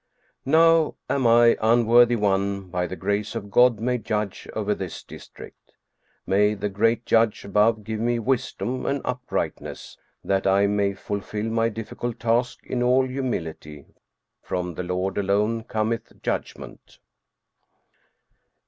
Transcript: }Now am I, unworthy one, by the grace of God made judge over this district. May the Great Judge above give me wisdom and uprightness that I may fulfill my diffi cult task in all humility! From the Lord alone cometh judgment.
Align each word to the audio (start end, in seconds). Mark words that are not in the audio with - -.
}Now 0.45 0.95
am 1.11 1.27
I, 1.27 1.55
unworthy 1.61 2.15
one, 2.15 2.71
by 2.71 2.87
the 2.87 2.95
grace 2.95 3.35
of 3.35 3.51
God 3.51 3.79
made 3.79 4.03
judge 4.03 4.47
over 4.55 4.73
this 4.73 5.03
district. 5.03 5.73
May 6.25 6.55
the 6.55 6.69
Great 6.69 7.05
Judge 7.05 7.45
above 7.45 7.83
give 7.83 7.99
me 7.99 8.17
wisdom 8.17 8.87
and 8.87 9.01
uprightness 9.05 9.99
that 10.23 10.47
I 10.47 10.65
may 10.65 10.95
fulfill 10.95 11.51
my 11.51 11.69
diffi 11.69 11.99
cult 11.99 12.19
task 12.19 12.61
in 12.65 12.81
all 12.81 13.05
humility! 13.07 13.85
From 14.41 14.73
the 14.73 14.81
Lord 14.81 15.19
alone 15.19 15.65
cometh 15.65 16.13
judgment. 16.23 16.97